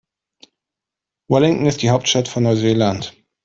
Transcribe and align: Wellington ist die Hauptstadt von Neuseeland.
Wellington 1.29 1.67
ist 1.67 1.83
die 1.83 1.91
Hauptstadt 1.91 2.27
von 2.27 2.41
Neuseeland. 2.41 3.15